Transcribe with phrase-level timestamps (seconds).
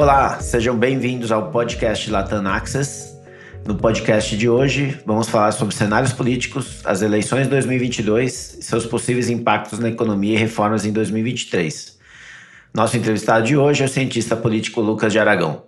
[0.00, 3.18] Olá, sejam bem-vindos ao podcast Latam Access.
[3.66, 8.86] No podcast de hoje, vamos falar sobre cenários políticos, as eleições de 2022 e seus
[8.86, 11.98] possíveis impactos na economia e reformas em 2023.
[12.72, 15.64] Nosso entrevistado de hoje é o cientista político Lucas de Aragão.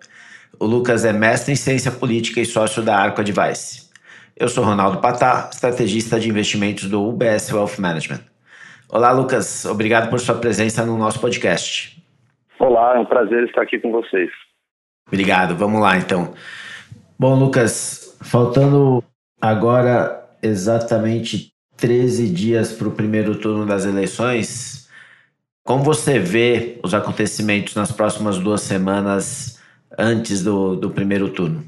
[0.60, 3.88] O Lucas é mestre em ciência política e sócio da Arco Advice.
[4.36, 8.20] Eu sou Ronaldo Patá, estrategista de investimentos do UBS Wealth Management.
[8.88, 9.64] Olá, Lucas.
[9.64, 11.99] Obrigado por sua presença no nosso podcast.
[12.60, 14.30] Olá, é um prazer estar aqui com vocês.
[15.08, 15.56] Obrigado.
[15.56, 16.34] Vamos lá, então.
[17.18, 19.02] Bom, Lucas, faltando
[19.40, 24.90] agora exatamente 13 dias para o primeiro turno das eleições,
[25.64, 29.58] como você vê os acontecimentos nas próximas duas semanas
[29.98, 31.64] antes do, do primeiro turno?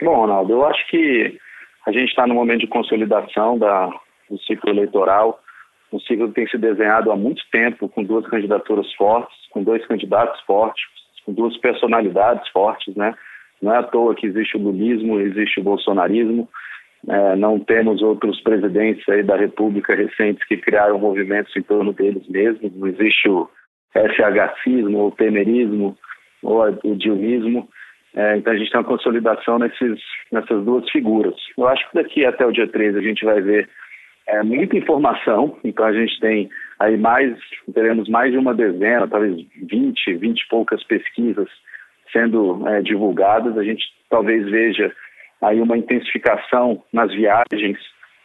[0.00, 1.36] Bom, Ronaldo, eu acho que
[1.84, 3.88] a gente está no momento de consolidação da,
[4.30, 5.40] do ciclo eleitoral,
[5.92, 9.84] um ciclo que tem se desenhado há muito tempo, com duas candidaturas fortes, com dois
[9.86, 10.82] candidatos fortes,
[11.24, 13.14] com duas personalidades fortes, né?
[13.60, 16.48] Não é à toa que existe o lulismo, existe o bolsonarismo,
[17.08, 22.26] é, não temos outros presidentes aí da República recentes que criaram movimentos em torno deles
[22.28, 23.48] mesmos, não existe o
[23.92, 25.96] SHCismo, o temerismo,
[26.42, 27.68] ou o dilmismo,
[28.14, 30.00] é, então a gente tem uma consolidação nesses,
[30.32, 31.34] nessas duas figuras.
[31.56, 33.68] Eu acho que daqui até o dia 13 a gente vai ver
[34.30, 37.36] é, muita informação, então a gente tem aí mais,
[37.74, 39.36] teremos mais de uma dezena, talvez
[39.68, 41.48] 20, 20 e poucas pesquisas
[42.12, 43.58] sendo é, divulgadas.
[43.58, 44.92] A gente talvez veja
[45.42, 47.78] aí uma intensificação nas viagens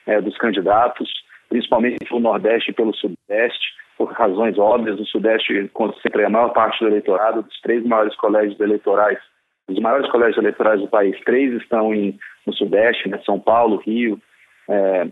[0.06, 1.12] é, dos candidatos,
[1.50, 5.00] principalmente pelo Nordeste e pelo Sudeste, por razões óbvias.
[5.00, 9.20] O Sudeste concentra a maior parte do eleitorado, dos três maiores colégios eleitorais
[9.68, 14.22] os maiores colégios eleitorais do país, três estão em, no Sudeste, né, São Paulo, Rio,
[14.70, 15.08] é,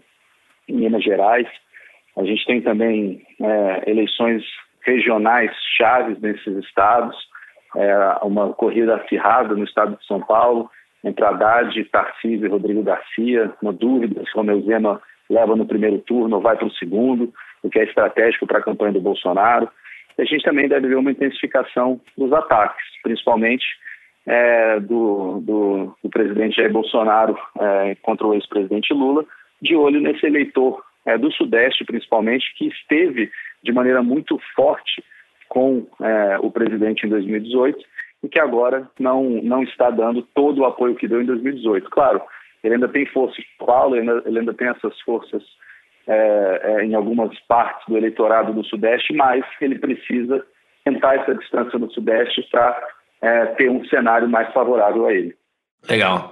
[0.70, 1.48] Minas Gerais.
[2.18, 4.44] A gente tem também é, eleições
[4.86, 7.16] regionais chaves nesses estados,
[7.76, 10.70] é, uma corrida acirrada no estado de São Paulo,
[11.04, 16.36] entre Haddad, Tarcísio e Rodrigo Garcia, uma dúvida se Romeu Zema leva no primeiro turno
[16.36, 19.70] ou vai para o segundo, o que é estratégico para a campanha do Bolsonaro.
[20.18, 23.66] E a gente também deve ver uma intensificação dos ataques, principalmente
[24.26, 29.26] é, do, do, do, presidente Jair Bolsonaro é, contra o ex-presidente Lula,
[29.64, 33.32] de olho nesse eleitor é, do Sudeste, principalmente, que esteve
[33.64, 35.04] de maneira muito forte
[35.48, 37.80] com é, o presidente em 2018
[38.24, 41.90] e que agora não, não está dando todo o apoio que deu em 2018.
[41.90, 42.22] Claro,
[42.64, 45.44] ele ainda tem força em Paulo, ele ainda, ele ainda tem essas forças
[46.08, 50.46] é, é, em algumas partes do eleitorado do Sudeste, mas ele precisa
[50.84, 52.82] tentar essa distância no Sudeste para
[53.22, 55.36] é, ter um cenário mais favorável a ele.
[55.90, 56.32] Legal.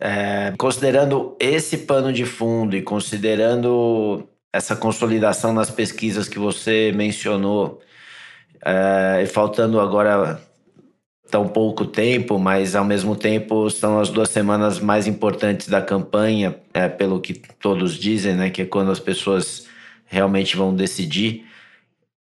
[0.00, 7.80] É, considerando esse pano de fundo e considerando essa consolidação nas pesquisas que você mencionou,
[8.64, 10.40] é, e faltando agora
[11.30, 16.56] tão pouco tempo, mas ao mesmo tempo são as duas semanas mais importantes da campanha,
[16.72, 19.66] é, pelo que todos dizem, né, que é quando as pessoas
[20.06, 21.44] realmente vão decidir.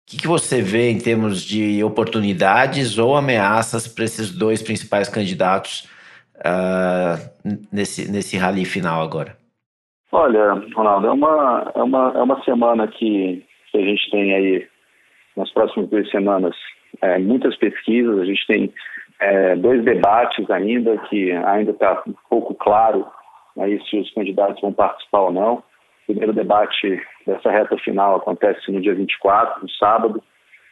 [0.06, 5.86] Que, que você vê em termos de oportunidades ou ameaças para esses dois principais candidatos
[6.40, 9.36] uh, nesse, nesse rally final agora?
[10.12, 14.68] Olha, Ronaldo, é uma, é uma, é uma semana que, que a gente tem aí,
[15.36, 16.54] nas próximas duas semanas,
[17.00, 18.74] é, muitas pesquisas, a gente tem
[19.20, 23.06] é, dois debates ainda, que ainda está um pouco claro
[23.58, 25.54] aí se os candidatos vão participar ou não.
[25.54, 25.62] O
[26.06, 30.22] primeiro debate dessa reta final acontece no dia 24, no sábado.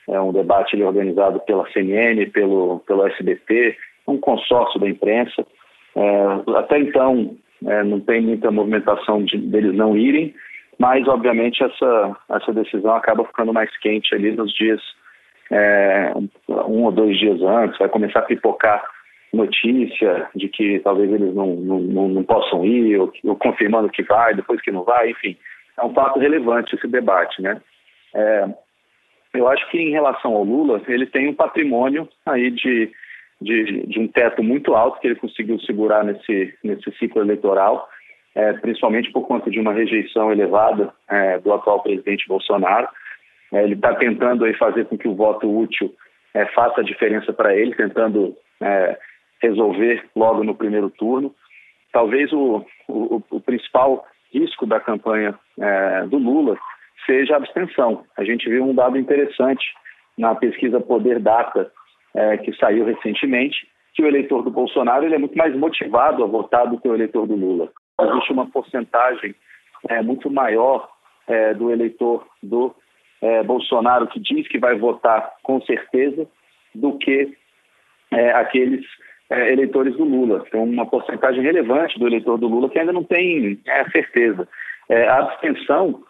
[0.09, 5.47] É um debate organizado pela CNN, pelo, pelo SBT, um consórcio da imprensa.
[5.99, 7.37] É, até então,
[7.67, 10.33] é, não tem muita movimentação de, deles não irem,
[10.79, 14.81] mas, obviamente, essa, essa decisão acaba ficando mais quente ali nos dias,
[15.51, 16.13] é,
[16.49, 18.85] um ou dois dias antes, vai começar a pipocar
[19.33, 24.35] notícia de que talvez eles não, não, não possam ir, ou, ou, confirmando que vai,
[24.35, 25.37] depois que não vai, enfim.
[25.77, 27.61] É um fato relevante esse debate, né?
[28.15, 28.47] É,
[29.35, 32.91] eu acho que em relação ao Lula, ele tem um patrimônio aí de,
[33.41, 37.89] de, de um teto muito alto que ele conseguiu segurar nesse, nesse ciclo eleitoral,
[38.35, 42.89] é, principalmente por conta de uma rejeição elevada é, do atual presidente Bolsonaro.
[43.53, 45.95] É, ele está tentando aí fazer com que o voto útil
[46.35, 48.99] é, faça a diferença para ele, tentando é,
[49.41, 51.35] resolver logo no primeiro turno.
[51.93, 56.59] Talvez o, o, o principal risco da campanha é, do Lula
[57.07, 58.05] seja a abstenção.
[58.17, 59.73] A gente viu um dado interessante
[60.17, 61.71] na pesquisa Poder Data,
[62.19, 66.27] é, que saiu recentemente, que o eleitor do Bolsonaro ele é muito mais motivado a
[66.27, 67.71] votar do que o eleitor do Lula.
[68.01, 69.35] Existe uma porcentagem
[69.89, 70.89] é, muito maior
[71.29, 72.75] é, do eleitor do
[73.23, 76.27] é, Bolsonaro que diz que vai votar com certeza
[76.75, 77.37] do que
[78.11, 78.85] é, aqueles
[79.31, 80.45] é, eleitores do Lula.
[80.51, 84.49] Tem uma porcentagem relevante do eleitor do Lula que ainda não tem é, certeza.
[84.91, 86.03] A abstenção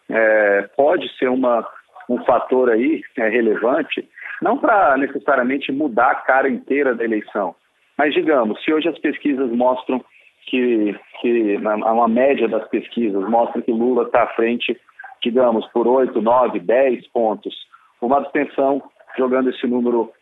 [0.76, 1.68] pode ser uma,
[2.08, 4.08] um fator aí relevante,
[4.42, 7.54] não para necessariamente mudar a cara inteira da eleição,
[7.96, 10.04] mas digamos, se hoje as pesquisas mostram
[10.46, 14.78] que, que uma média das pesquisas mostra que Lula está à frente,
[15.22, 17.54] digamos, por 8, 9, 10 pontos,
[18.00, 18.82] uma abstenção
[19.16, 20.12] jogando esse número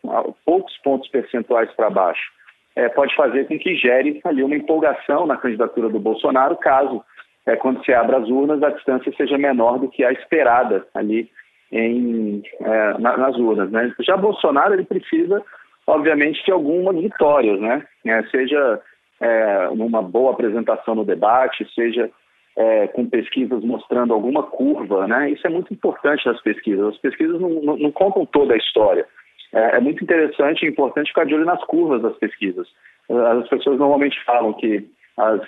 [0.43, 2.37] poucos pontos percentuais para baixo
[2.77, 7.03] é, pode fazer com que gere ali uma empolgação na candidatura do Bolsonaro, caso,
[7.43, 11.27] é, quando se abra as urnas, a distância seja menor do que a esperada ali
[11.71, 13.69] em, é, na, nas urnas.
[13.71, 13.93] Né?
[14.01, 15.41] Já Bolsonaro ele precisa,
[15.85, 17.83] obviamente, de algumas vitórias, né?
[18.05, 18.81] É, seja
[19.19, 22.09] é, uma boa apresentação no debate, seja
[22.55, 25.29] é, com pesquisas mostrando alguma curva, né?
[25.31, 26.87] Isso é muito importante nas pesquisas.
[26.87, 29.05] As pesquisas não, não, não contam toda a história
[29.53, 32.67] é, é muito interessante e importante ficar de olho nas curvas das pesquisas.
[33.09, 34.85] As pessoas normalmente falam que
[35.17, 35.41] as,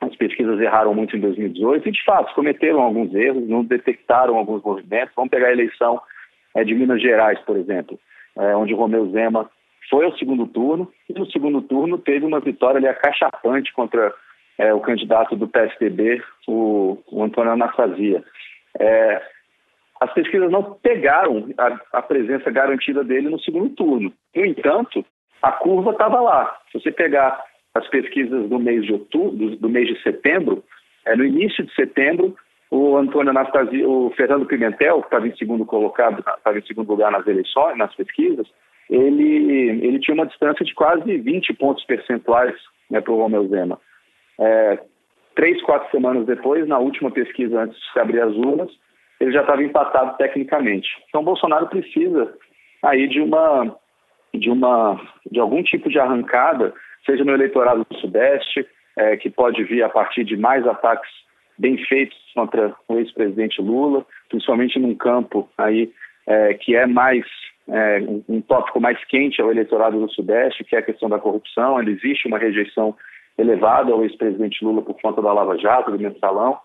[0.00, 4.62] as pesquisas erraram muito em 2018 e, de fato, cometeram alguns erros, não detectaram alguns
[4.62, 5.14] movimentos.
[5.16, 6.00] Vamos pegar a eleição
[6.54, 7.98] é, de Minas Gerais, por exemplo,
[8.36, 9.50] é, onde o Romeu Zema
[9.88, 14.12] foi ao segundo turno e no segundo turno teve uma vitória ali acachapante contra
[14.58, 18.22] é, o candidato do PSDB, o, o Antônio Anastasia.
[18.78, 19.22] É,
[20.00, 24.12] as pesquisas não pegaram a, a, presença garantida dele no segundo turno.
[24.34, 25.04] No entanto,
[25.42, 26.58] a curva estava lá.
[26.70, 27.42] Se você pegar
[27.76, 30.64] as pesquisas do mês de outubro, do, mês de setembro,
[31.04, 32.34] é, no início de setembro,
[32.70, 37.12] o Antônio Anastasia, o Fernando Pimentel, que estava em segundo colocado, estava em segundo lugar
[37.12, 38.46] nas eleições, nas pesquisas,
[38.88, 42.54] ele, ele tinha uma distância de quase 20 pontos percentuais
[42.90, 43.78] né, para o Romeu Zema.
[44.38, 44.78] É,
[45.34, 48.70] três, quatro semanas depois, na última pesquisa antes de se abrir as urnas,
[49.20, 50.88] ele já estava empatado tecnicamente.
[51.08, 52.32] Então, Bolsonaro precisa
[52.82, 53.76] aí de uma,
[54.34, 55.00] de uma,
[55.30, 56.72] de algum tipo de arrancada,
[57.06, 58.66] seja no eleitorado do Sudeste,
[58.96, 61.10] é, que pode vir a partir de mais ataques
[61.58, 65.90] bem feitos contra o ex-presidente Lula, principalmente num campo aí
[66.26, 67.24] é, que é mais
[67.68, 67.98] é,
[68.28, 71.80] um, tópico mais quente ao eleitorado do Sudeste, que é a questão da corrupção.
[71.80, 72.94] Ele existe uma rejeição
[73.38, 76.58] elevada ao ex-presidente Lula por conta da Lava Jato, do mensalão.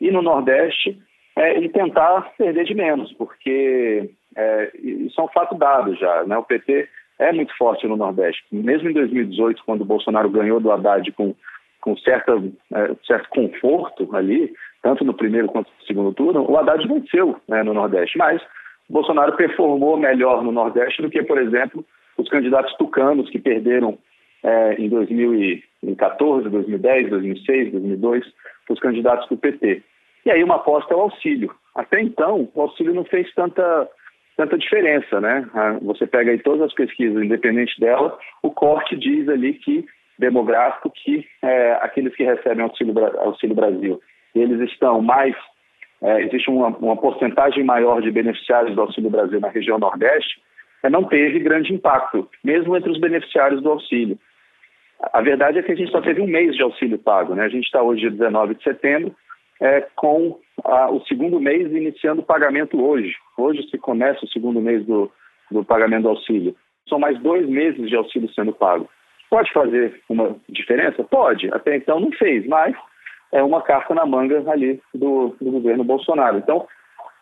[0.00, 0.98] E no Nordeste,
[1.36, 6.24] é, e tentar perder de menos, porque é, isso é um fato dado já.
[6.24, 6.36] Né?
[6.36, 8.44] O PT é muito forte no Nordeste.
[8.52, 11.34] Mesmo em 2018, quando o Bolsonaro ganhou do Haddad com,
[11.80, 12.32] com certa,
[12.74, 14.52] é, certo conforto ali,
[14.82, 18.18] tanto no primeiro quanto no segundo turno, o Haddad venceu né, no Nordeste.
[18.18, 18.42] Mas
[18.88, 21.84] o Bolsonaro performou melhor no Nordeste do que, por exemplo,
[22.16, 23.98] os candidatos tucanos que perderam
[24.42, 28.24] é, em 2014, 2010, 2006, 2002,
[28.68, 29.82] os candidatos do PT.
[30.24, 31.54] E aí uma aposta é o auxílio.
[31.74, 33.88] Até então, o auxílio não fez tanta,
[34.36, 35.48] tanta diferença, né?
[35.82, 39.84] Você pega aí todas as pesquisas, independente dela, o corte diz ali que,
[40.18, 44.00] demográfico, que é, aqueles que recebem auxílio, auxílio Brasil,
[44.34, 45.34] eles estão mais,
[46.02, 50.40] é, existe uma, uma porcentagem maior de beneficiários do Auxílio Brasil na região Nordeste,
[50.82, 54.18] é, não teve grande impacto, mesmo entre os beneficiários do auxílio.
[55.12, 57.44] A verdade é que a gente só teve um mês de auxílio pago, né?
[57.44, 59.14] A gente está hoje, dia 19 de setembro,
[59.60, 63.14] é, com o segundo mês iniciando o pagamento hoje.
[63.36, 65.10] Hoje se começa o segundo mês do,
[65.50, 66.54] do pagamento do auxílio.
[66.88, 68.88] São mais dois meses de auxílio sendo pago.
[69.28, 71.02] Pode fazer uma diferença?
[71.04, 71.52] Pode.
[71.52, 72.76] Até então não fez, mas
[73.32, 76.38] é uma carta na manga ali do, do governo Bolsonaro.
[76.38, 76.66] Então,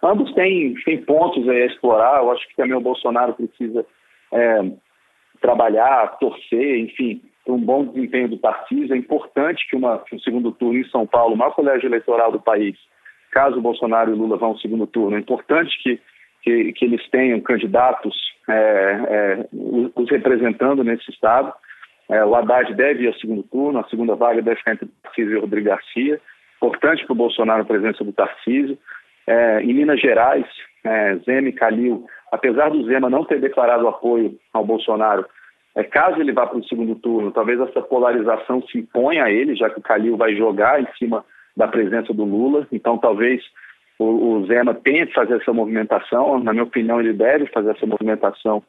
[0.02, 2.18] ambos têm, têm pontos a explorar.
[2.20, 3.86] Eu acho que também o Bolsonaro precisa
[4.32, 4.64] é,
[5.40, 7.22] trabalhar, torcer, enfim,
[7.52, 8.94] um bom desempenho do Tarcísio.
[8.94, 12.32] É importante que, uma, que um segundo turno em São Paulo, o maior colégio eleitoral
[12.32, 12.76] do país,
[13.30, 16.00] caso Bolsonaro e Lula vão ao segundo turno, é importante que,
[16.42, 18.14] que, que eles tenham candidatos
[18.48, 21.52] é, é, os representando nesse estado.
[22.08, 25.36] É, o Haddad deve ir ao segundo turno, a segunda vaga deve ficar entre Tarcísio
[25.36, 26.20] e Rodrigo Garcia.
[26.56, 28.78] Importante para o Bolsonaro a presença do Tarcísio.
[29.26, 30.46] É, em Minas Gerais,
[30.84, 35.24] é, Zema e Calil, apesar do Zema não ter declarado apoio ao Bolsonaro,
[35.74, 39.56] é, caso ele vá para o segundo turno, talvez essa polarização se imponha a ele,
[39.56, 41.24] já que o Calil vai jogar em cima
[41.56, 42.66] da presença do Lula.
[42.70, 43.42] Então, talvez
[43.98, 46.38] o, o Zema tenha que fazer essa movimentação.
[46.38, 48.62] Na minha opinião, ele deve fazer essa movimentação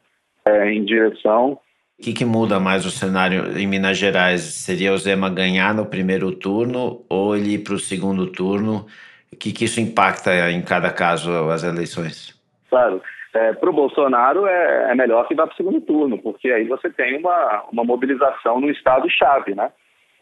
[0.44, 1.58] é, em direção.
[1.98, 4.42] O que, que, muda mais o cenário em Minas Gerais?
[4.42, 8.86] Seria o Zema ganhar no primeiro turno ou ele ir para o segundo turno?
[9.32, 12.34] O que, que isso impacta em cada caso as eleições?
[12.68, 13.00] Claro.
[13.36, 16.64] É, para o Bolsonaro é, é, melhor que vá para o segundo turno, porque aí
[16.64, 19.70] você tem uma, uma mobilização no estado-chave, né?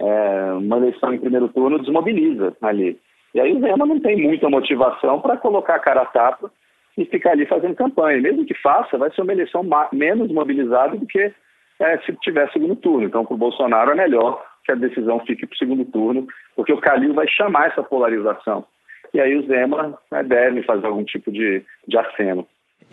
[0.00, 2.98] É, uma eleição em primeiro turno desmobiliza ali.
[3.32, 6.50] E aí o Zema não tem muita motivação para colocar a cara a tapa
[6.98, 8.20] e ficar ali fazendo campanha.
[8.20, 11.32] Mesmo que faça, vai ser uma eleição menos mobilizada do que
[11.78, 13.06] é, se tiver segundo turno.
[13.06, 16.72] Então, para o Bolsonaro é melhor que a decisão fique para o segundo turno, porque
[16.72, 18.64] o Calil vai chamar essa polarização.
[19.12, 22.44] E aí o Zema né, deve fazer algum tipo de, de aceno.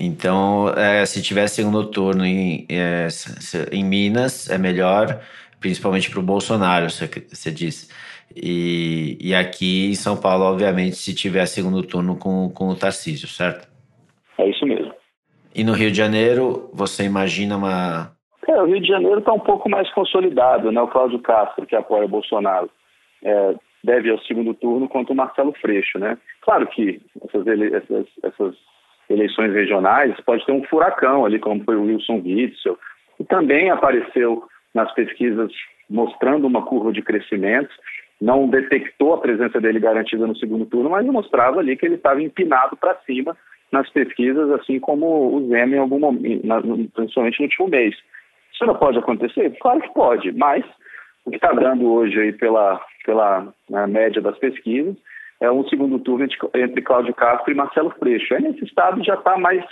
[0.03, 3.08] Então, é, se tiver segundo turno em, é,
[3.72, 5.22] em Minas, é melhor,
[5.60, 7.88] principalmente para o Bolsonaro, você, você disse.
[8.36, 13.27] E, e aqui em São Paulo, obviamente, se tiver segundo turno com, com o Tarcísio,
[13.27, 13.70] certo?
[14.39, 14.91] É isso mesmo.
[15.53, 18.12] E no Rio de Janeiro, você imagina uma.
[18.48, 20.81] É, o Rio de Janeiro está um pouco mais consolidado, né?
[20.81, 22.72] O Cláudio Castro, que apoia o Bolsonaro,
[23.24, 23.53] é,
[23.84, 26.17] deve ao segundo turno contra o Marcelo Freixo, né?
[26.41, 28.71] Claro que essas, essas, essas
[29.12, 32.77] eleições regionais pode ter um furacão ali, como foi o Wilson Witzel,
[33.20, 35.51] e também apareceu nas pesquisas
[35.89, 37.74] mostrando uma curva de crescimento
[38.22, 42.22] não detectou a presença dele garantida no segundo turno, mas mostrava ali que ele estava
[42.22, 43.36] empinado para cima
[43.72, 47.96] nas pesquisas, assim como o Zema em algum momento, principalmente no último mês.
[48.53, 49.58] Isso não pode acontecer?
[49.60, 50.63] Claro que pode, mas
[51.25, 54.96] o que está dando hoje aí pela, pela né, média das pesquisas
[55.41, 58.33] é um segundo turno entre, entre Cláudio Castro e Marcelo Freixo.
[58.33, 59.65] Aí nesse estado já está mais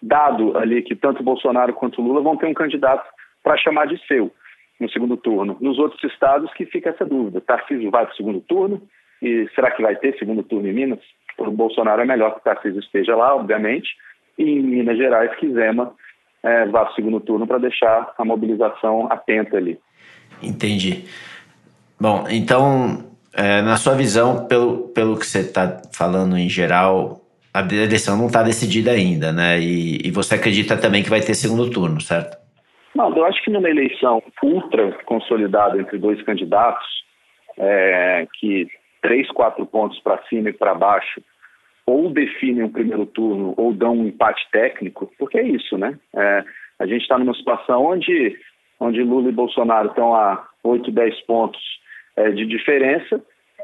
[0.00, 3.06] dado ali que tanto Bolsonaro quanto Lula vão ter um candidato
[3.44, 4.32] para chamar de seu
[4.80, 5.56] no segundo turno.
[5.60, 7.40] Nos outros estados que fica essa dúvida.
[7.42, 8.82] Tarcísio vai para o segundo turno
[9.20, 11.00] e será que vai ter segundo turno em Minas?
[11.36, 13.88] Para o Bolsonaro é melhor que o Tarcísio esteja lá, obviamente,
[14.38, 15.94] e em Minas Gerais que Zema
[16.42, 19.78] é, vá para o segundo turno para deixar a mobilização atenta ali.
[20.42, 21.04] Entendi.
[22.00, 27.20] Bom, então, é, na sua visão, pelo, pelo que você está falando em geral,
[27.54, 29.58] a eleição não está decidida ainda, né?
[29.58, 32.36] E, e você acredita também que vai ter segundo turno, certo?
[32.94, 36.86] Não, eu acho que numa eleição ultra consolidada entre dois candidatos,
[37.58, 38.66] é, que
[39.00, 41.22] três, quatro pontos para cima e para baixo,
[41.86, 45.98] ou definem um primeiro turno ou dão um empate técnico, porque é isso, né?
[46.14, 46.44] É,
[46.78, 48.38] a gente está numa situação onde,
[48.78, 51.60] onde Lula e Bolsonaro estão a 8, 10 pontos
[52.32, 53.20] de diferença.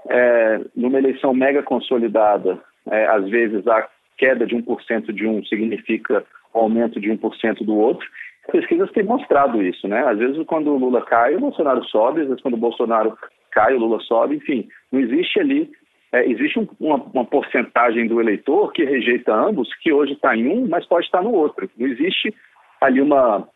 [0.09, 2.59] É, numa eleição mega consolidada,
[2.91, 3.87] é, às vezes a
[4.17, 6.25] queda de 1% de um significa
[6.55, 8.07] o aumento de 1% do outro
[8.51, 10.01] pesquisas têm mostrado isso, né?
[10.07, 13.17] Às vezes quando o Lula cai, o Bolsonaro sobe, às vezes quando o Bolsonaro
[13.51, 15.71] cai, o Lula sobe, enfim, não existe ali,
[16.13, 20.49] é, existe um, uma, uma, porcentagem do eleitor que rejeita ambos, que hoje está em
[20.49, 21.69] um, mas pode estar no outro.
[21.77, 22.35] Não existe
[22.81, 23.47] ali uma,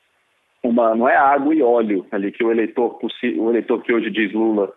[0.62, 2.99] uma, não é água e óleo ali que o eleitor,
[3.38, 4.72] o eleitor que hoje diz Lula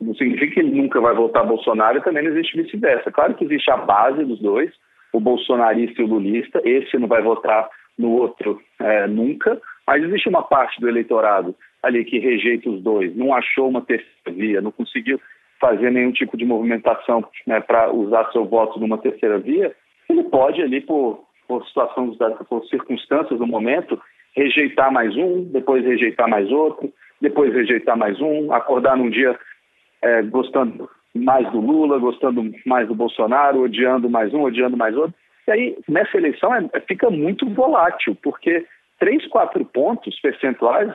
[0.00, 3.10] não significa que ele nunca vai votar Bolsonaro e também não existe vice-versa.
[3.10, 4.70] Claro que existe a base dos dois,
[5.12, 7.68] o bolsonarista e o lulista, esse não vai votar
[7.98, 13.14] no outro é, nunca, mas existe uma parte do eleitorado ali que rejeita os dois,
[13.16, 15.20] não achou uma terceira via, não conseguiu
[15.60, 19.74] fazer nenhum tipo de movimentação né, para usar seu voto numa terceira via,
[20.08, 22.16] ele pode ali por, por situação,
[22.48, 24.00] por circunstâncias do momento,
[24.34, 29.38] rejeitar mais um, depois rejeitar mais outro, depois rejeitar mais um, acordar num dia
[30.02, 35.14] é, gostando mais do Lula, gostando mais do Bolsonaro, odiando mais um, odiando mais outro.
[35.48, 38.64] E aí, nessa eleição, é, fica muito volátil, porque
[38.98, 40.92] 3, 4 pontos percentuais,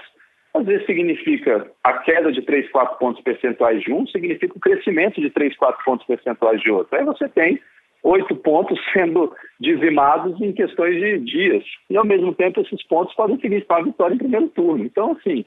[0.53, 5.19] às vezes significa a queda de 3, 4 pontos percentuais de um, significa o crescimento
[5.19, 6.97] de 3, 4 pontos percentuais de outro.
[6.97, 7.59] Aí você tem
[8.03, 11.63] oito pontos sendo dizimados em questões de dias.
[11.89, 14.85] E, ao mesmo tempo, esses pontos podem significar uma vitória em primeiro turno.
[14.85, 15.43] Então, assim,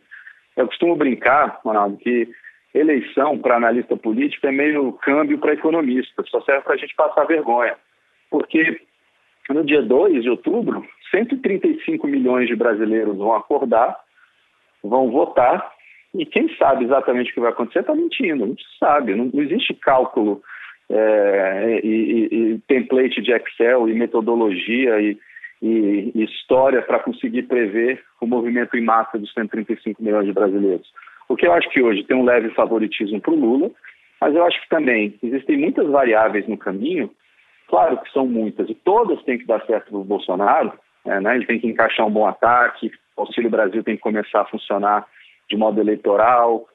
[0.57, 2.29] eu costumo brincar, Ronaldo, que
[2.75, 7.25] eleição para analista político é meio câmbio para economista, só serve para a gente passar
[7.25, 7.77] vergonha.
[8.31, 8.81] Porque
[9.49, 13.97] no dia 2 de outubro, 135 milhões de brasileiros vão acordar,
[14.83, 15.73] vão votar,
[16.15, 19.75] e quem sabe exatamente o que vai acontecer está mentindo, não sabe, não, não existe
[19.75, 20.43] cálculo
[20.91, 25.19] é, e, e, e, template de Excel e metodologia e,
[25.61, 30.89] e história para conseguir prever o movimento em massa dos 135 milhões de brasileiros.
[31.29, 33.71] O que eu acho que hoje tem um leve favoritismo para o Lula,
[34.21, 37.11] mas eu acho que também existem muitas variáveis no caminho
[37.69, 40.73] Claro que são muitas, e todas têm que dar certo para o Bolsonaro,
[41.05, 41.37] é, né?
[41.37, 45.07] ele tem que encaixar um bom ataque, o Auxílio Brasil tem que começar a funcionar
[45.49, 46.67] de modo eleitoral,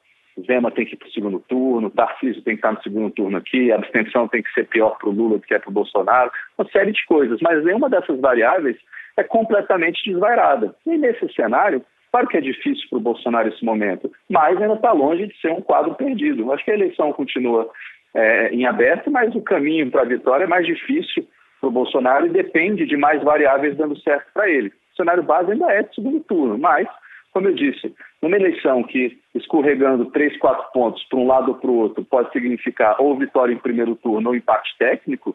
[0.46, 3.36] Zema tem que ir para o segundo turno, Tarcísio tem que estar no segundo turno
[3.36, 5.72] aqui, a abstenção tem que ser pior para o Lula do que é para o
[5.72, 8.76] Bolsonaro, uma série de coisas, mas nenhuma dessas variáveis
[9.16, 10.74] é completamente desvairada.
[10.86, 11.84] E nesse cenário,
[12.14, 15.50] claro que é difícil para o Bolsonaro esse momento, mas ainda está longe de ser
[15.50, 16.52] um quadro perdido.
[16.52, 17.68] Acho que a eleição continua
[18.14, 21.26] é, em aberto, mas o caminho para a vitória é mais difícil
[21.60, 24.68] para o Bolsonaro e depende de mais variáveis dando certo para ele.
[24.68, 26.86] O cenário base ainda é de segundo turno, mas,
[27.32, 27.92] como eu disse,
[28.22, 32.30] numa eleição que escorregando três, quatro pontos para um lado ou para o outro pode
[32.30, 35.34] significar ou vitória em primeiro turno ou empate técnico,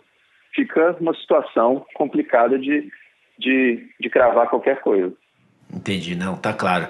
[0.56, 2.90] fica uma situação complicada de,
[3.38, 5.14] de, de cravar qualquer coisa.
[5.74, 6.88] Entendi, não, tá claro.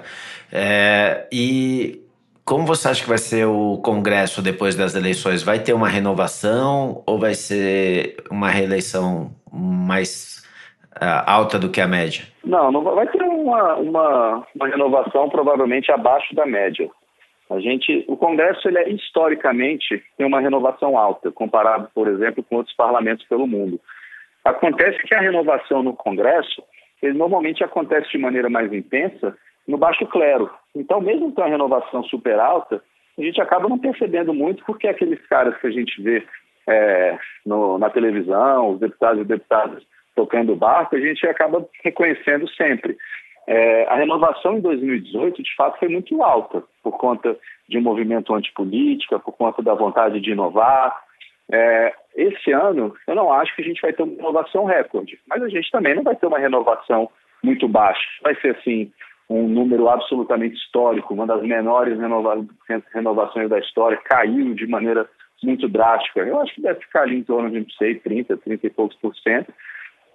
[0.52, 2.00] É, e
[2.44, 5.42] como você acha que vai ser o Congresso depois das eleições?
[5.42, 10.44] Vai ter uma renovação ou vai ser uma reeleição mais
[10.96, 12.24] uh, alta do que a média?
[12.44, 16.90] Não, não vai ter uma, uma, uma renovação provavelmente abaixo da média.
[17.50, 22.56] A gente, o Congresso, ele é historicamente tem uma renovação alta, comparado, por exemplo, com
[22.56, 23.80] outros parlamentos pelo mundo.
[24.44, 26.62] Acontece que a renovação no Congresso,
[27.02, 30.50] ele normalmente acontece de maneira mais intensa no baixo clero.
[30.74, 32.82] Então, mesmo com a renovação super alta,
[33.18, 36.26] a gente acaba não percebendo muito porque aqueles caras que a gente vê
[36.68, 39.82] é, no, na televisão, os deputados e deputadas
[40.14, 42.96] tocando barco, a gente acaba reconhecendo sempre.
[43.46, 47.36] É, a renovação em 2018, de fato, foi muito alta, por conta
[47.68, 50.96] de um movimento antipolítica, por conta da vontade de inovar.
[51.50, 55.42] É, esse ano, eu não acho que a gente vai ter uma renovação recorde, mas
[55.42, 57.08] a gente também não vai ter uma renovação
[57.42, 58.02] muito baixa.
[58.22, 58.92] Vai ser, assim,
[59.28, 62.44] um número absolutamente histórico, uma das menores renova
[62.92, 65.08] renovações da história, caiu de maneira
[65.42, 66.20] muito drástica.
[66.20, 68.96] Eu acho que deve ficar ali em torno de, não sei, 30, 30 e poucos
[68.98, 69.52] por cento.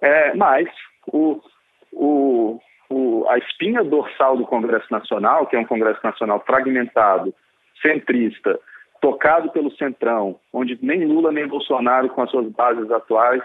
[0.00, 0.68] É, mas
[1.06, 1.40] o,
[1.92, 2.60] o,
[2.90, 7.34] o, a espinha dorsal do Congresso Nacional, que é um Congresso Nacional fragmentado,
[7.80, 8.60] centrista,
[9.00, 13.42] tocado pelo Centrão, onde nem Lula nem Bolsonaro, com as suas bases atuais,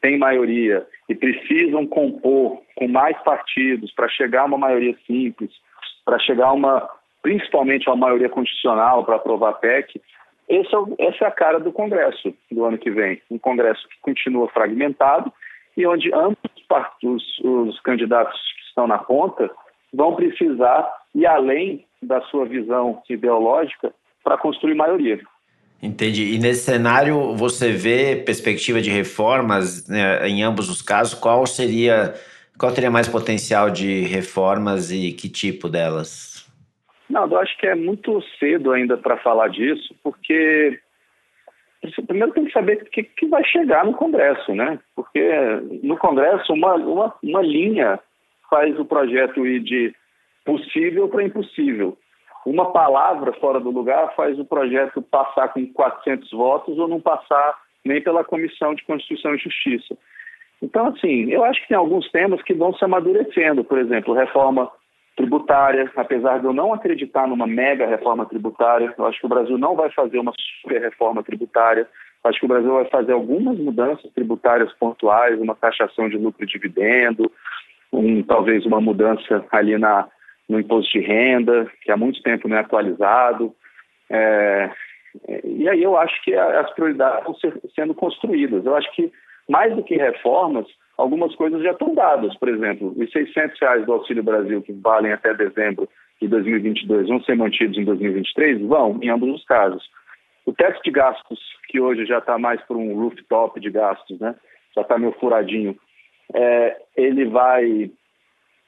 [0.00, 5.50] têm maioria e precisam compor com mais partidos para chegar a uma maioria simples,
[6.04, 6.88] para chegar a uma,
[7.22, 10.00] principalmente a uma maioria constitucional para aprovar a PEC,
[10.48, 13.22] esse é, essa é a cara do Congresso do ano que vem.
[13.30, 15.32] Um Congresso que continua fragmentado
[15.76, 16.36] e onde ambos
[17.04, 19.50] os, os candidatos estão na ponta,
[19.92, 25.20] vão precisar ir além da sua visão ideológica para construir maioria.
[25.82, 26.34] Entendi.
[26.34, 31.18] E nesse cenário, você vê perspectiva de reformas né, em ambos os casos?
[31.18, 32.14] Qual seria,
[32.56, 36.48] qual teria mais potencial de reformas e que tipo delas?
[37.10, 40.78] Não, eu acho que é muito cedo ainda para falar disso, porque
[42.06, 44.78] primeiro tem que saber o que, que, vai chegar no Congresso, né?
[44.94, 45.20] Porque
[45.82, 47.98] no Congresso uma, uma, uma linha
[48.48, 49.94] faz o projeto ir de
[50.44, 51.98] possível para impossível.
[52.44, 57.56] Uma palavra fora do lugar faz o projeto passar com 400 votos ou não passar
[57.84, 59.96] nem pela Comissão de Constituição e Justiça.
[60.60, 63.64] Então, assim, eu acho que tem alguns temas que vão se amadurecendo.
[63.64, 64.70] Por exemplo, reforma
[65.16, 69.58] tributária, apesar de eu não acreditar numa mega reforma tributária, eu acho que o Brasil
[69.58, 71.86] não vai fazer uma super reforma tributária.
[72.24, 76.44] Eu acho que o Brasil vai fazer algumas mudanças tributárias pontuais, uma taxação de lucro
[76.44, 77.30] e dividendo,
[77.92, 80.08] um, talvez uma mudança ali na,
[80.52, 83.54] no imposto de renda, que há muito tempo não é atualizado.
[84.10, 84.70] É,
[85.44, 88.64] e aí eu acho que as prioridades vão ser, sendo construídas.
[88.64, 89.10] Eu acho que,
[89.48, 92.36] mais do que reformas, algumas coisas já estão dadas.
[92.36, 95.88] Por exemplo, os 600 reais do Auxílio Brasil, que valem até dezembro
[96.20, 98.60] de 2022, vão ser mantidos em 2023?
[98.62, 99.82] Vão, em ambos os casos.
[100.44, 104.34] O teto de gastos, que hoje já está mais para um rooftop de gastos, né?
[104.74, 105.76] já está meio furadinho,
[106.34, 107.90] é, ele vai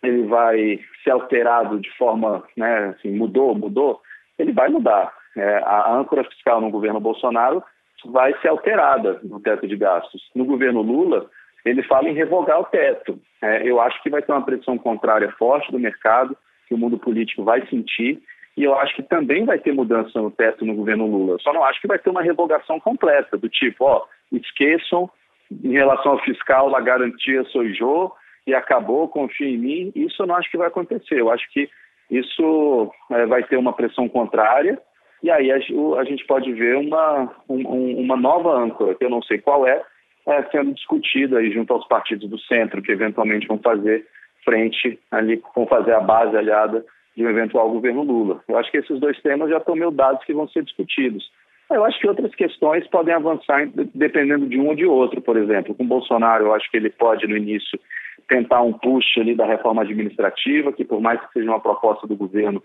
[0.06, 4.00] ele vai ser alterado de forma, né, assim, mudou, mudou,
[4.38, 5.12] ele vai mudar.
[5.36, 7.62] É, a âncora fiscal no governo Bolsonaro
[8.06, 10.22] vai ser alterada no teto de gastos.
[10.34, 11.26] No governo Lula,
[11.64, 13.18] ele fala em revogar o teto.
[13.42, 16.36] É, eu acho que vai ter uma pressão contrária forte do mercado,
[16.68, 18.22] que o mundo político vai sentir,
[18.56, 21.38] e eu acho que também vai ter mudança no teto no governo Lula.
[21.40, 25.10] Só não acho que vai ter uma revogação completa, do tipo, ó, esqueçam
[25.50, 28.12] em relação ao fiscal, a garantia sou eu
[28.46, 29.92] e acabou, confia em mim.
[29.94, 31.20] Isso eu não acho que vai acontecer.
[31.20, 31.68] Eu acho que
[32.10, 34.80] isso é, vai ter uma pressão contrária
[35.24, 39.22] e aí a, a gente pode ver uma, um, uma nova âncora, que eu não
[39.22, 39.82] sei qual é,
[40.28, 44.06] é, sendo discutida aí junto aos partidos do centro, que eventualmente vão fazer
[44.44, 46.84] frente ali, vão fazer a base aliada
[47.16, 48.42] de um eventual governo Lula.
[48.46, 51.24] Eu acho que esses dois temas já estão meio dados que vão ser discutidos.
[51.70, 55.74] Eu acho que outras questões podem avançar dependendo de um ou de outro, por exemplo.
[55.74, 57.80] Com Bolsonaro, eu acho que ele pode, no início,
[58.28, 62.16] tentar um push ali da reforma administrativa, que por mais que seja uma proposta do
[62.16, 62.62] governo,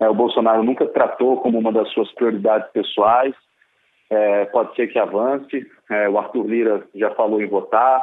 [0.00, 3.34] é, o Bolsonaro nunca tratou como uma das suas prioridades pessoais.
[4.10, 5.66] É, pode ser que avance.
[5.90, 8.02] É, o Arthur Lira já falou em votar.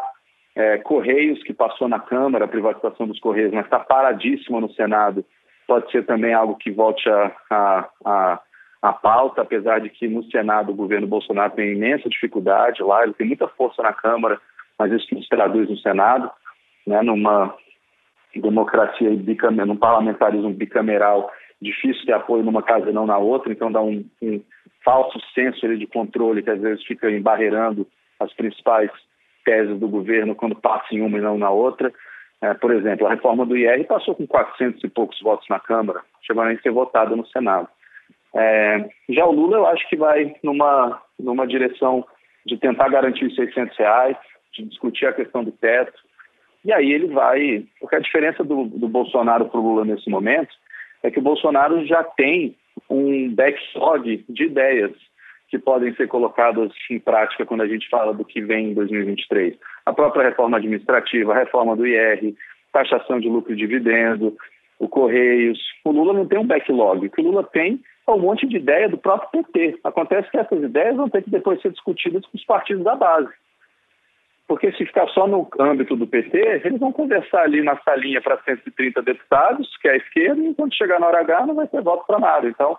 [0.84, 5.24] Correios, que passou na Câmara, a privatização dos Correios, mas está paradíssima no Senado,
[5.66, 8.40] pode ser também algo que volte a, a, a
[8.82, 13.14] a pauta, apesar de que no Senado o governo Bolsonaro tem imensa dificuldade lá, ele
[13.14, 14.40] tem muita força na Câmara,
[14.78, 16.32] mas isso não se traduz no Senado,
[16.86, 17.56] né, numa
[18.36, 23.72] democracia bicameral, num parlamentarismo bicameral, difícil ter apoio numa casa e não na outra, então
[23.72, 24.42] dá um, um
[24.84, 27.88] falso senso de controle que às vezes fica embarreirando
[28.20, 28.90] as principais
[29.44, 31.92] teses do governo quando passa em uma e não na outra.
[32.42, 36.02] É, por exemplo, a reforma do IR passou com 400 e poucos votos na Câmara,
[36.22, 37.68] chegou a ser votada no Senado.
[38.36, 42.06] É, já o Lula, eu acho que vai numa, numa direção
[42.46, 44.18] de tentar garantir os 600 reais,
[44.54, 46.00] de discutir a questão do teto,
[46.64, 47.66] e aí ele vai.
[47.80, 50.54] Porque a diferença do, do Bolsonaro para o Lula nesse momento
[51.04, 52.56] é que o Bolsonaro já tem
[52.90, 54.92] um backlog de ideias
[55.50, 59.56] que podem ser colocadas em prática quando a gente fala do que vem em 2023.
[59.86, 62.36] A própria reforma administrativa, a reforma do IR,
[62.72, 64.38] taxação de lucro e dividendo,
[64.78, 65.60] o Correios.
[65.84, 67.06] O Lula não tem um backlog.
[67.06, 69.80] O que o Lula tem é um monte de ideia do próprio PT.
[69.84, 73.30] Acontece que essas ideias vão ter que depois ser discutidas com os partidos da base.
[74.50, 78.42] Porque se ficar só no âmbito do PT, eles vão conversar ali na salinha para
[78.42, 81.84] 130 deputados, que é a esquerda, e quando chegar na hora H não vai ter
[81.84, 82.48] voto para nada.
[82.48, 82.76] Então,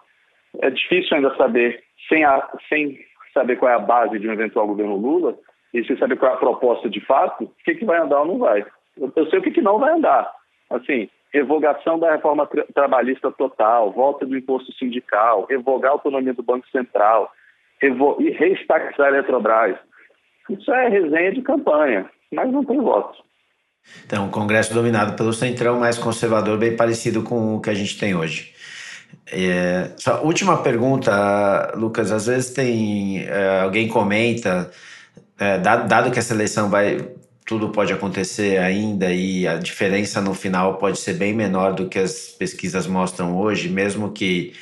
[0.60, 2.98] é difícil ainda saber, sem, a, sem
[3.32, 5.38] saber qual é a base de um eventual governo Lula,
[5.72, 8.26] e sem saber qual é a proposta de fato, o que, que vai andar ou
[8.26, 8.66] não vai.
[8.98, 10.28] Eu, eu sei o que, que não vai andar.
[10.70, 16.42] Assim, revogação da reforma tra trabalhista total, volta do imposto sindical, revogar a autonomia do
[16.42, 17.30] Banco Central,
[17.80, 19.78] e reestaxar a Eletrobras.
[20.50, 23.18] Isso é resenha de campanha, mas não tem voto.
[24.04, 27.98] Então, um Congresso dominado pelo Centrão, mais conservador, bem parecido com o que a gente
[27.98, 28.52] tem hoje.
[29.26, 32.12] É, só última pergunta, Lucas.
[32.12, 34.70] Às vezes tem é, alguém comenta,
[35.38, 37.08] é, dado, dado que essa eleição vai,
[37.46, 41.98] tudo pode acontecer ainda e a diferença no final pode ser bem menor do que
[41.98, 44.52] as pesquisas mostram hoje, mesmo que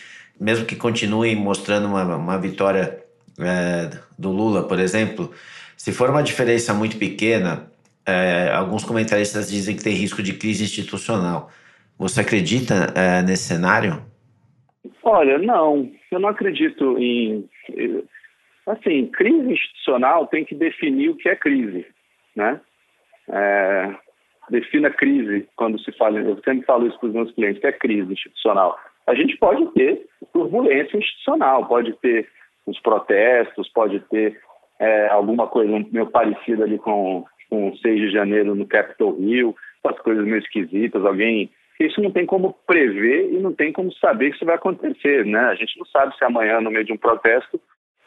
[0.41, 3.03] mesmo que continuem mostrando uma, uma vitória
[3.41, 5.33] é, do Lula, por exemplo.
[5.79, 7.71] Se for uma diferença muito pequena,
[8.05, 11.51] é, alguns comentaristas dizem que tem risco de crise institucional.
[11.97, 14.03] Você acredita é, nesse cenário?
[15.05, 15.89] Olha, não.
[16.11, 17.49] Eu não acredito em.
[18.67, 21.87] Assim, crise institucional tem que definir o que é crise,
[22.35, 22.61] né?
[23.31, 23.95] É,
[24.51, 26.19] defina crise quando se fala.
[26.19, 28.77] Eu sempre falo isso para os meus clientes, que é crise institucional.
[29.07, 32.29] A gente pode ter turbulência institucional, pode ter
[32.67, 34.39] os protestos, pode ter
[34.79, 39.99] é, alguma coisa meio parecida ali com, com 6 de janeiro no Capitol Hill, as
[40.01, 41.51] coisas meio esquisitas, alguém.
[41.81, 45.41] Isso não tem como prever e não tem como saber que isso vai acontecer, né?
[45.41, 47.61] A gente não sabe se amanhã, no meio de um protesto,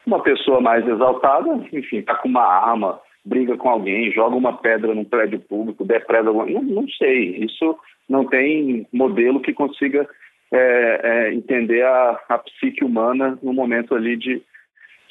[0.05, 4.93] uma pessoa mais exaltada, enfim, está com uma arma, briga com alguém, joga uma pedra
[4.93, 6.45] num prédio público, depreda alguma...
[6.45, 7.37] não, não sei.
[7.37, 7.77] Isso
[8.09, 10.07] não tem modelo que consiga
[10.51, 14.41] é, é, entender a, a psique humana no momento ali de,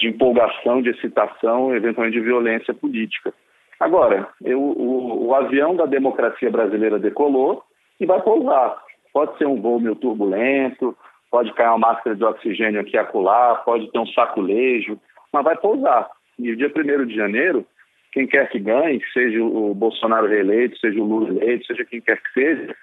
[0.00, 3.32] de empolgação, de excitação, eventualmente de violência política.
[3.78, 7.62] Agora, eu, o, o, avião da democracia brasileira decolou
[7.98, 8.82] e vai pousar.
[9.12, 10.96] Pode ser um voo meio turbulento,
[11.30, 14.98] pode cair uma máscara de oxigênio aqui e acolá, pode ter um saculejo,
[15.32, 16.08] mas vai pousar.
[16.38, 17.64] E o dia 1 de janeiro,
[18.12, 22.20] quem quer que ganhe, seja o Bolsonaro reeleito, seja o Lula eleito, seja quem quer
[22.20, 22.74] que seja,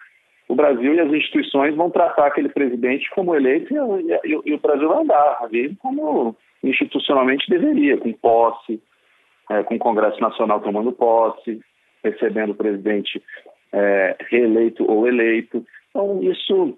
[0.47, 4.59] o Brasil e as instituições vão tratar aquele presidente como eleito e, e, e o
[4.59, 8.81] Brasil vai andar ali como institucionalmente deveria, com posse,
[9.49, 11.59] é, com o Congresso Nacional tomando posse,
[12.03, 13.21] recebendo o presidente
[13.71, 15.65] é, reeleito ou eleito.
[15.89, 16.77] Então, isso,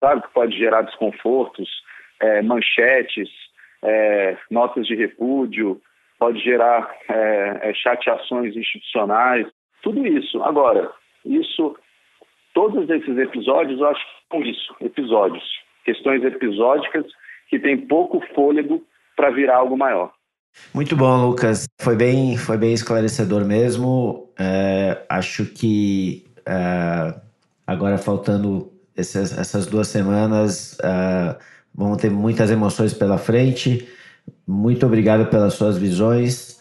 [0.00, 1.68] claro que pode gerar desconfortos,
[2.20, 3.28] é, manchetes,
[3.82, 5.80] é, notas de repúdio,
[6.18, 9.46] pode gerar é, é, chateações institucionais,
[9.82, 10.42] tudo isso.
[10.42, 10.90] Agora,
[11.24, 11.76] isso,
[12.54, 15.44] todos esses episódios, eu acho que são isso, episódios,
[15.84, 17.06] questões episódicas
[17.48, 18.84] que têm pouco fôlego
[19.18, 20.12] para virar algo maior.
[20.72, 21.66] Muito bom, Lucas.
[21.80, 24.30] Foi bem, foi bem esclarecedor mesmo.
[24.38, 27.14] É, acho que é,
[27.66, 31.36] agora faltando essas, essas duas semanas, é,
[31.74, 33.88] vão ter muitas emoções pela frente.
[34.46, 36.60] Muito obrigado pelas suas visões.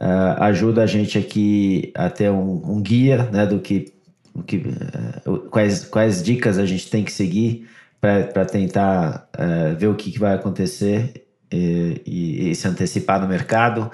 [0.00, 0.06] É,
[0.44, 3.92] ajuda a gente aqui a ter um, um guia né, do que,
[4.34, 7.68] do que é, quais, quais dicas a gente tem que seguir
[8.00, 13.90] para tentar é, ver o que, que vai acontecer e, e, se antecipar no mercado.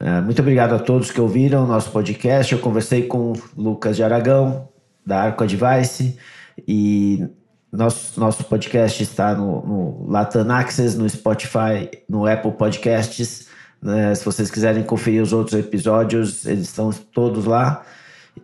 [0.00, 2.52] Uh, muito obrigado a todos que ouviram o nosso podcast.
[2.52, 4.68] Eu conversei com Lucas de Aragão,
[5.04, 6.18] da Arco Advice,
[6.66, 7.26] e
[7.72, 13.50] nosso, nosso podcast está no, no Access, no Spotify, no Apple Podcasts.
[13.82, 14.14] Né?
[14.14, 17.82] Se vocês quiserem conferir os outros episódios, eles estão todos lá.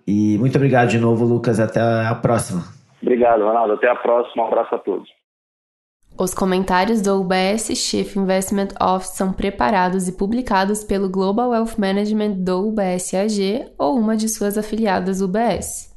[0.07, 1.61] E muito obrigado de novo, Lucas.
[1.61, 2.65] Até a próxima.
[3.01, 3.75] Obrigado, Ronaldo.
[3.75, 4.45] Até a próxima.
[4.45, 5.14] Um abraço a todos.
[6.17, 12.35] Os comentários do UBS Chief Investment Office são preparados e publicados pelo Global Wealth Management
[12.35, 15.93] do UBS AG ou uma de suas afiliadas UBS.